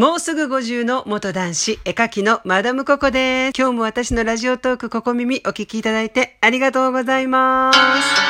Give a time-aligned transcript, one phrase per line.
[0.00, 3.52] もうすぐ50の元男子、絵描きのマダムココです。
[3.54, 8.29] 今日も私のラジオトークここ耳お聞きいただいてありがとうございます。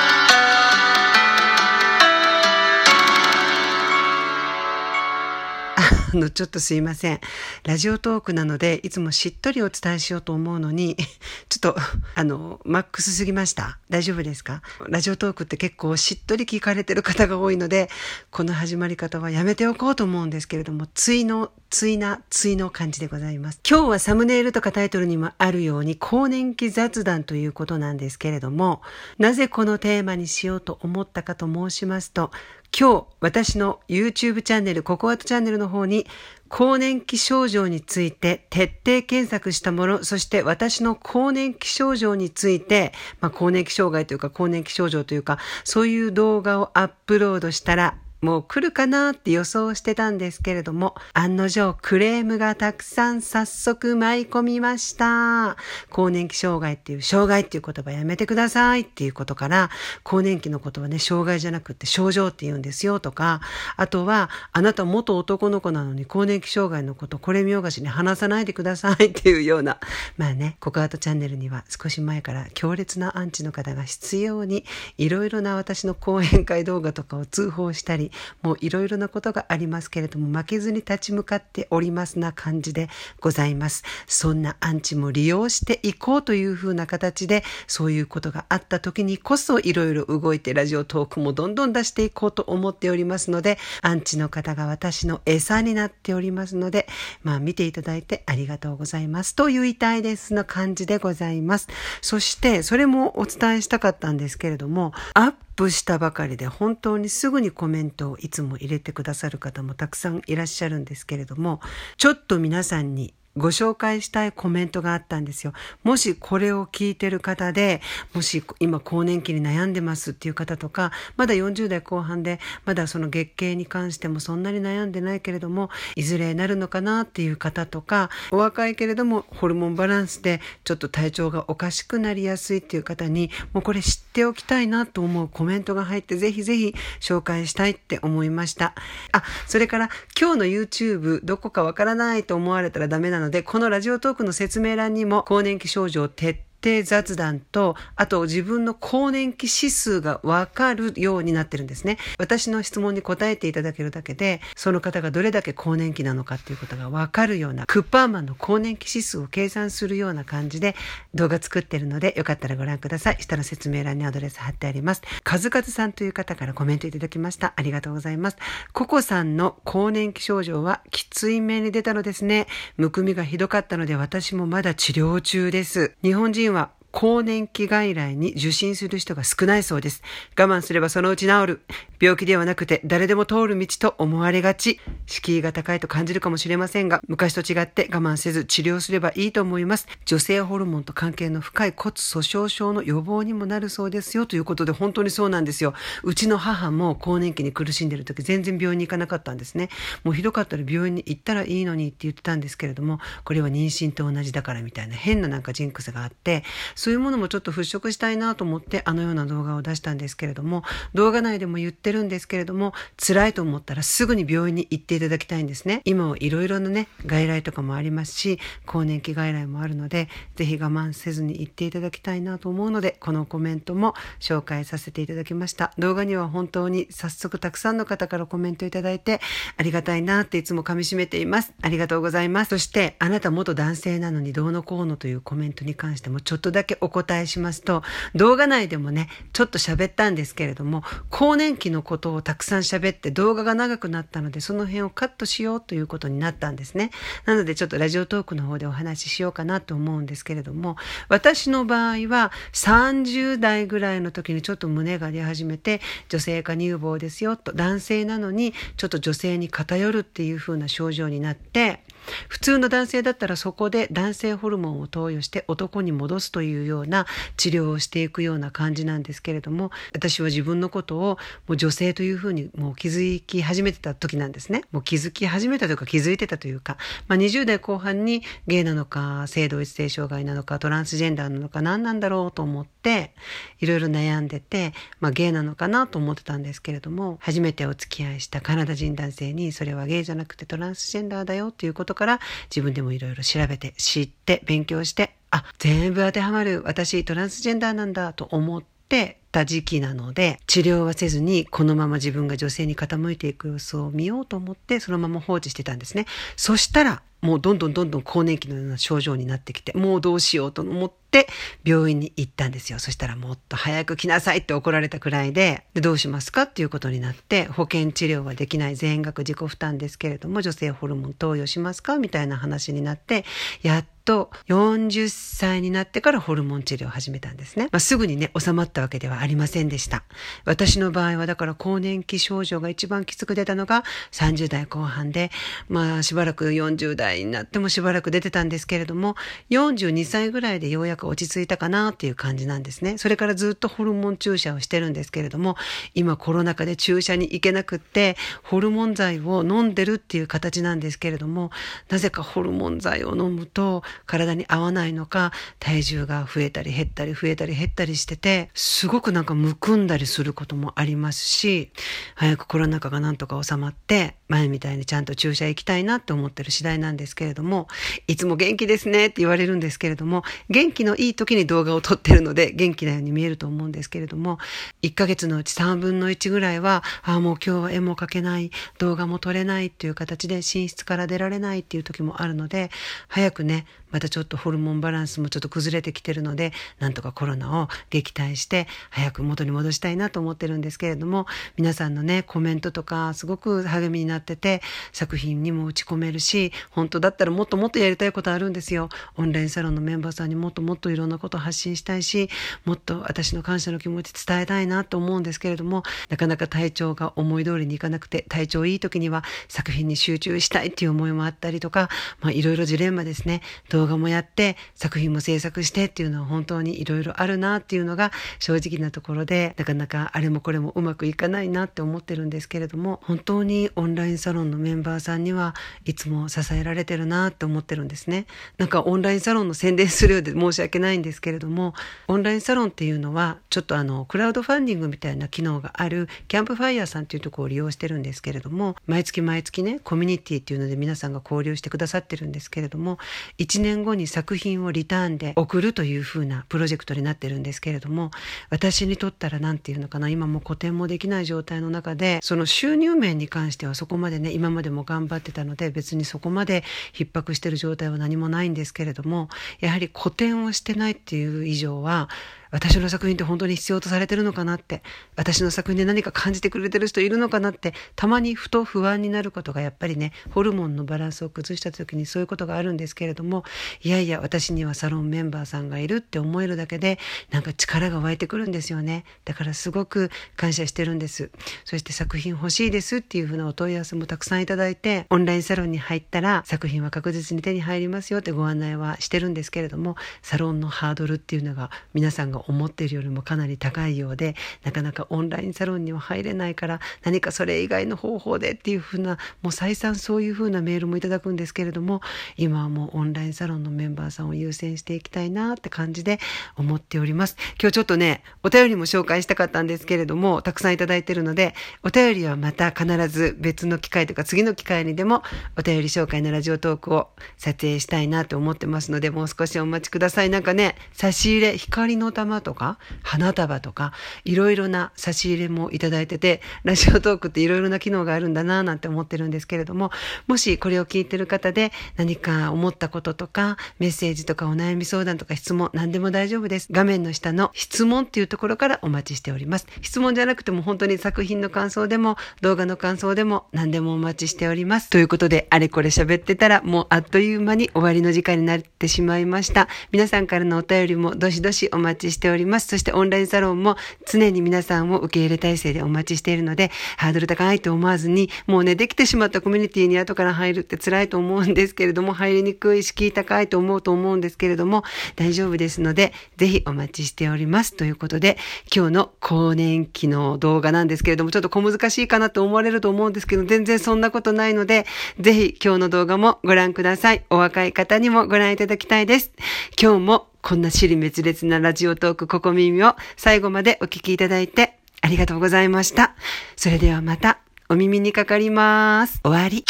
[6.12, 7.20] あの、ちょっとすいません。
[7.64, 10.96] ラジオトークなので、いつもしっとりお伝えしようと思うのに、
[11.48, 11.76] ちょっと、
[12.14, 13.78] あの、マックスすぎました。
[13.88, 14.62] 大丈夫ですか？
[14.88, 17.88] ラジオトークって結構しっとり聞かれてる方が多いので、
[18.30, 23.60] この始まり方はやめておこうと思うんですけれども、ついの、ついな、ついの感じでございます。
[23.68, 28.82] 今日はサムネイルとかタイトルにもあるように、更年期雑談ということなんですけれども、
[29.18, 32.30] なぜこのテーマにしようと思ったかと申しますと、
[32.78, 36.06] 今日私の YouTube チャンネル、ココアトチャンネルの方に
[36.48, 55.56] 更年期症状について徹底検索したもの、そして私の更年期症状について、まあ、更年期障害というか更年期症状というか、そういう動画をアップロードしたら、もう来るかなって予想してたんですけれども、案の定クレームがたくさん早速舞い込みました。
[55.88, 59.70] 更年期障害っていう、障害っていう言葉やめてくださいっていうことから、
[60.02, 63.40] 更年期のことはね、障害じゃなくって症状って言うんですよとか、
[63.76, 69.78] あとは、あなた元男の子なのに更年期障害のこと、これ見よがしに話さないでくださいっていうような、
[70.18, 74.66] まあね、ココアートチャンネルには少し前から強烈なアンチの方が必要に、
[74.98, 78.09] いろいろな私の講演会動画とかを通報したり、
[78.42, 82.88] もういろいろなことがありますけれども、負けずに立ち向かっておりますな感じで
[83.20, 83.84] ございます。
[84.06, 96.88] そんなアンチも利用していこうというふうな形で、そういうことがあった時にこそいろいろ動いてラジオトークもどんどん出していこうと思っておりますので、アンチの方が私の餌になっておりますので、
[97.22, 101.68] まあ見ていただいてありがとうございますと言いたいですの感じでございます。
[102.00, 111.60] そして、それもお伝えしたかったんですけれども、アップしたばかりで本当にすぐにコメントをいつも入れてくださる方もたくさんいらっしゃるんですけれども、
[111.98, 115.52] ちょっと皆さんにご紹介したいコメントがあったんですよ。
[115.82, 117.80] もしこれを聞いてる方で、
[118.14, 138.74] もし今更年期に悩んでますっていう方とか、まだ40代後半で、まだその月経に関してもそんなに悩んでないけれども、いずれなるのかなっていう方とか、お若いけれどもホルモンバランスでちょっと体調がおかしくなりやすいっていう方に、もうこれ知っておきたいなと思うコメントが入って、ぜひぜひ紹介したいって思いました。
[139.12, 139.88] あ、それから
[140.20, 151.98] 今日の YouTube どこかわからないと思われたらダメなので、このラジオトークの説明欄にも更年期症状徹底定雑談と、あと自分の更年期指数がわかるようになってるんですね。
[152.18, 160.76] 私の質問に答えていただけるだけで、その方がどれだけ更年期なのかっていうことがわかるような、クッパーマンの更年期指数を計算するような感じで
[161.14, 163.16] 動画作ってるので、よかったらご覧ください。
[163.20, 165.02] 下の説明欄にアドレス貼ってあります。
[165.24, 167.52] カズカズさんという方からコメントいただきました。
[167.56, 168.36] ありがとうございます。
[168.72, 172.46] ココさんの更年期症状はきつい目に出たのですね。
[172.76, 175.92] むくみがひどかったので私もまだ治療中です。
[176.02, 180.02] 日本人は更年期外来に受診する人が少ないそうです。
[180.38, 181.60] 我慢すればそのうち治る。
[182.00, 184.80] 病気ではなくて誰でも通る道と思われがち。
[185.06, 189.86] 敷居が高いと感じるかもしれませんが、昔と違って我慢せず治療すればいいと思います。
[190.04, 195.74] 女性ホルモンと関係の深い骨粗鬆症の予防にもなるそうですよということで本当にそうなんですよ。
[196.02, 199.68] うちの母も更年期に苦しんでる時全然病院に行かなかったんですね。
[200.04, 206.44] もうひどかったら病院に行ったらいいのにって言ってたんですけれども、これは妊娠と同じだからみたいな変ななんかジンクスがあって、
[206.80, 210.62] そういうものもちょっと払拭したいなと思ってあのような動画を出したんですけれども
[210.94, 215.82] 動画内でも言ってるんですけれども辛いと思ったらすぐに病院に行っていただきたいんですね。
[215.84, 225.74] 今はいろいろなね外来とかもありますし更年期外来もあるのでぜひ我慢せずに行っていただきたいなと思うのでこのコメントも紹介させていただきました。
[225.76, 229.20] 動画には本当に早速たくさんの方からコメントいただいて
[229.58, 231.52] ありがたいなっていつも噛み締めています。
[231.60, 232.50] ありがとうございます。
[232.50, 237.82] そしてあなた元男性なのにどうのこうのというコメントに関してもちょっとだけけお答えしますと、
[238.14, 246.90] 動画内でもね、ちょっと喋ったんですけれども、更年期のことをたくさん喋って動画が長くなったので、その辺をカットしようということになったんですね。
[247.26, 250.76] なのでちょっとラジオトークの方でお話ししようかなと思うんですけれども、
[251.08, 261.82] 私の場合は30代ぐらいの時にちょっと胸が出始めて、女性化乳房ですよと、男性なのにちょっと女性に偏るっていう風な症状になって、
[262.28, 267.06] 普通の男性だったらそこで男性ホルモンを投与して男に戻すというような
[267.36, 274.62] 治療をしていくような感じなんですけれども私は自分のことをもう女性というふうにもう気づき始めてた時なんですね。
[274.72, 276.76] もう気づき始めたというか気づいてたというか、
[277.08, 283.14] まあ、20代後半にゲイなのか性同一性障害なのかトランスジェンダーなのか何なんだろうと思って
[283.60, 292.20] いろいろ悩んでて、まあ、ゲイなのかなと思ってたんですけれども初めてお付き合いしたカナダ人男性にそれはゲイじゃなくてトランスジェンダーだよということから
[292.50, 306.06] 自分でもいろいろ調べて知って勉強してあ全部当てはまる私トランスジェンダーなんだと思ってた時期なので治療はせずにこのまま自分が女性に傾いていく様子を見ようと思ってそのまま放置してたんですね。
[306.36, 311.26] そしたらもうどんどんどんどん更年期のような症状になってきてもうどうしようと思ってって
[311.64, 312.78] 病院に行ったんですよ。
[312.78, 323.24] そしたらもっと早く来なさいって怒られたくらいででどうしますかっていうことになって保険治療はできない全額自己負担ですけれども女性ホルモン投与しますかみたいな話になって
[323.62, 330.02] やっと40歳になってからホルモン治療を始めたんですね、まあ、すぐにね収まったわけではありませんでした。
[330.44, 335.30] 私の場合はだから更年期症状が一番きつく出たのが30代後半で
[335.68, 339.14] まあしばらく40代になってもしばらく出てたんですけれども
[339.50, 342.98] 42歳ぐらいでようやく落ち着いたかなっていう感じなんですね。
[342.98, 345.56] それからずっとホルモン注射をしてるんですけれども
[345.94, 351.50] 今コロナ禍で注射に行けなくってホルモン剤を飲んでるっていう形なんですけれども
[351.88, 361.70] なぜかホルモン剤を飲むと体に合わないのか体重が増えたり減ったり増えたり減ったりしててすごくなんかむくんだりすることもありますし
[362.14, 367.68] 早くコロナ禍がなんとか収まって前みたいにちゃんと注射行きたいなって思ってる次第なんですけれども
[368.06, 374.38] いつも元気ですねって言われるんですけれども元気ののいい時に動画を撮ってるので元気なように見えると思うんですけれども
[374.82, 382.70] 1ヶ月のうち3分の1ぐらいはああもう今日は絵も描けない動画も撮れないっていう形で寝室から出られないっていう時もあるので
[383.08, 391.26] 早くねまたちょっとホルモンバランスもちょっと崩れてきてるのでなんとかコロナを撃退して早く元に戻したいなと思ってるんですけれども
[391.56, 398.88] 皆さんのねコメントとかすごく励みになってて作品にも打ち込めるし本当だったらもっともっとやりたいことあるんですよ。
[399.16, 402.28] オンラインサロンのメンバーさんにもっともっといろんなことを発信したいし
[402.64, 411.88] もっと私の感謝の気持ち伝えたいなと思うんですけれどもなかなか体調が思い通りにいかなくて体調いい時には作品に集中したいっていう思いもあったりとか
[412.32, 413.42] いろいろジレンマですね。
[413.80, 425.54] 動画もやって作品も制作してっていうのは本当にいろいろあるなっていうのが正直なところでなかなかあれもこれもうまくいかないなって思ってるんですけれども本当にオンラインサロンのメンバーさんには
[425.86, 428.26] いつも支えられてるなって思ってるんですね。
[428.58, 431.74] なんかオンラインサロンの宣伝するようで 申し訳ないんですけれども
[432.06, 442.98] オンラインサロンっていうのはちょっとあのクラウドファンディングみたいな機能があるキャンプファイヤーさんっていうとこを利用してるんですけれども毎月毎月ねコミュニティっていうので皆さんが交流してくださってるんですけれども
[443.38, 448.10] 1年後に作品をリターンで送るというふうなプロジェクトになってるんですけれども
[448.50, 459.28] 私にとったら何て言うのかな今も個展もできない状態の中でその収入面に関してはそこまでね今までも頑張ってたので別にそこまで逼迫してる状態は何もないんですけれども
[459.60, 462.08] やはり個展をしてないっていう以上は
[462.50, 464.82] 私の作品って本当に必要とされてるのかなって
[465.16, 473.44] 私の作品で何か感じてくれてる人いるのかなってたまにふと不安になることがやっぱりねホルモンのバランスを崩した時にそういうことがあるんですけれども
[473.82, 476.98] いやいや私にはサロンメンバーさんがいるって思えるだけで
[477.30, 479.04] なんか力が湧いてくるんですよね。
[479.24, 481.30] だからすごく感謝してるんです。
[481.64, 494.34] そして作品欲しいですっていうふうなお問い合わせもたくさんいただいてオンラインサロンに入ったら作品は確実に手に入りますよってご案内はしてるんですけれどもサロンのハードルっていうのが皆さんが思っているよりもかなり高いようで
[494.64, 502.00] なかなかオンラインサロンには入れないから何かそれ以外の方法でっていうふうなもう再三そういうふうなメールもいただくんですけれども
[502.36, 506.18] 今はもうオンラインサロンのメンバーさんを優先していきたいなって感じで
[506.56, 507.36] 思っております。
[507.60, 515.22] 今日ちょっとねお便りも紹介したかったんですけれどもたくさんいただいてるのでお便りはまた必ず別の機会とか次の機会にでも
[515.56, 520.30] お便り紹介のラジオトークを撮影したいなと思ってますのでもう少しお待ちください。
[520.30, 523.92] なんかね差し入れ光の玉とか花束とか
[524.24, 529.90] いろいろな差し入れもいただいててラジオトークっていろいろな機能があるんだななんて思ってるんですけれども
[530.28, 536.68] もしこれを聞いてる方で何か思ったこととかメッセージとかお悩み相談とか質問何でも大丈夫です。
[536.70, 539.66] 画面の下の質問っていうところからお待ちしております。
[539.82, 544.90] 質問じゃなくても本当に作品の感想でも動画の感想でも何でもお待ちしております。
[544.90, 549.68] ということであれこれ喋ってたらもうあっという間に終わりの時間になってしまいました。
[549.92, 552.68] 皆さんからのお便りもどしどしお待ちしてしております。
[552.68, 564.84] そしてオンラインサロンも常に皆さんを受け入れ体制でお待ちしているので、ハードル高いと思わずに、もうね、できてしまったコミュニティに後から入るって辛いと思うんですけれども、入りにくい、敷居高いと思うと思うんですけれども、
[565.16, 567.74] 大丈夫ですので、ぜひお待ちしております。
[567.74, 568.36] ということで、
[568.74, 574.84] 今日の更年期の動画なんですけれども、ちょっと小難しいかなと思われると思うんですけど、全然そんなことないので、
[575.18, 577.24] ぜひ今日の動画もご覧ください。
[577.30, 579.32] お若い方にもご覧いただきたいです。
[579.80, 586.14] 今日もこんな尻滅裂なラジオトークここ耳を最後までお聞きいただいてありがとうございました。
[586.56, 589.20] それではまたお耳にかかります。
[589.22, 589.64] 終わり。